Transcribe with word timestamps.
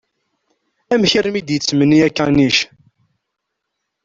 Amek 0.93 1.13
armi 1.19 1.37
i 1.39 1.41
d-yettmenni 1.43 1.99
akanic? 2.07 2.57